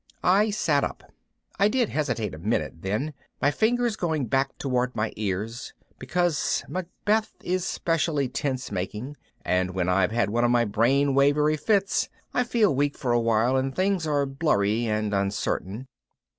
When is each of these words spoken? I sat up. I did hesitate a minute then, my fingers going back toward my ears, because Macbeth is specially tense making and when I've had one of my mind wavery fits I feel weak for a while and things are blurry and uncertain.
I 0.23 0.49
sat 0.49 0.83
up. 0.83 1.11
I 1.59 1.67
did 1.67 1.89
hesitate 1.89 2.33
a 2.33 2.39
minute 2.39 2.81
then, 2.81 3.13
my 3.39 3.51
fingers 3.51 3.95
going 3.95 4.25
back 4.25 4.57
toward 4.57 4.95
my 4.95 5.13
ears, 5.15 5.75
because 5.99 6.63
Macbeth 6.67 7.35
is 7.43 7.65
specially 7.67 8.27
tense 8.27 8.71
making 8.71 9.15
and 9.45 9.75
when 9.75 9.89
I've 9.89 10.09
had 10.11 10.31
one 10.31 10.43
of 10.43 10.49
my 10.49 10.65
mind 10.65 11.15
wavery 11.15 11.55
fits 11.55 12.09
I 12.33 12.43
feel 12.43 12.73
weak 12.73 12.97
for 12.97 13.11
a 13.11 13.19
while 13.19 13.55
and 13.55 13.75
things 13.75 14.07
are 14.07 14.25
blurry 14.25 14.87
and 14.87 15.13
uncertain. 15.13 15.87